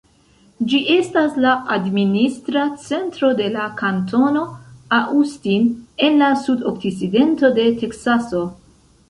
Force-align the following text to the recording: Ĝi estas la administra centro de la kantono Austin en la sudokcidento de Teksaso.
Ĝi 0.69 0.77
estas 0.93 1.35
la 1.43 1.51
administra 1.75 2.63
centro 2.85 3.29
de 3.41 3.51
la 3.57 3.67
kantono 3.83 4.43
Austin 5.01 5.69
en 6.09 6.19
la 6.25 6.33
sudokcidento 6.47 7.55
de 7.61 7.69
Teksaso. 7.85 8.45